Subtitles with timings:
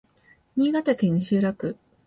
[0.57, 1.77] 新潟市西蒲区